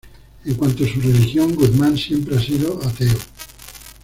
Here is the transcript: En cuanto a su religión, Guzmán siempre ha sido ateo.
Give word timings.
En 0.45 0.55
cuanto 0.55 0.83
a 0.83 0.87
su 0.87 0.99
religión, 0.99 1.53
Guzmán 1.53 1.95
siempre 1.95 2.35
ha 2.35 2.41
sido 2.41 2.81
ateo. 2.83 3.19